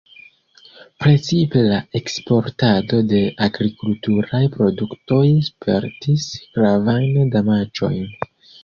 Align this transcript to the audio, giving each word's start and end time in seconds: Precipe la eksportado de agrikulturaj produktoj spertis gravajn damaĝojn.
Precipe 1.03 1.61
la 1.67 1.77
eksportado 1.99 3.03
de 3.13 3.21
agrikulturaj 3.49 4.43
produktoj 4.57 5.23
spertis 5.53 6.29
gravajn 6.59 7.25
damaĝojn. 7.39 8.15